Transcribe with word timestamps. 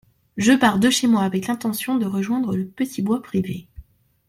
Je 0.35 0.51
pars 0.53 0.79
de 0.79 0.89
chez 0.89 1.05
moi 1.05 1.21
avec 1.21 1.45
l’intention 1.45 1.95
de 1.99 2.07
rejoindre 2.07 2.55
le 2.57 2.65
petit 2.65 3.03
bois 3.03 3.21
privé. 3.21 3.67